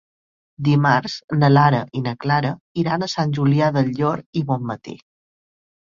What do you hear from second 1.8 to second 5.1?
i na Clara iran a Sant Julià del Llor i Bonmatí.